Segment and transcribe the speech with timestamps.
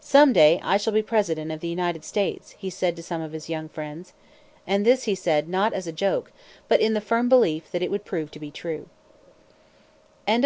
[0.00, 3.30] "Some day I shall be President of the United States," he said to some of
[3.30, 4.12] his young friends.
[4.66, 6.32] And this he said not as a joke,
[6.66, 8.88] but in the firm belief that it would prove to be true.
[10.26, 10.40] VI.